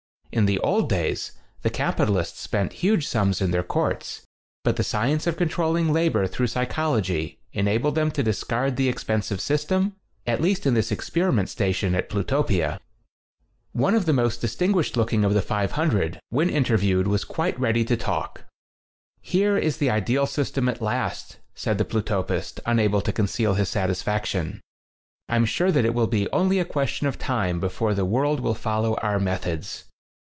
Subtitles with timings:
[0.33, 4.21] In the old days, the capitalists spent huge sums in their courts,
[4.63, 9.03] but the science of controlling labor through psychol ogy enabled them to discard the ex
[9.03, 12.67] pensive system, at least in this ex periment station at Plutopia.
[12.67, 12.79] *>♦>■►>
[13.73, 17.83] One of the most distinguished look ing of the 500, when inteviewed, was quite ready
[17.83, 18.45] to talk.
[19.19, 24.61] "Here is the ideal system at last," said the Plutopist, unable to conceal his satisfaction.
[25.27, 28.55] "I'm sure that it will be only a question of time before the world will
[28.55, 29.83] follow our methods.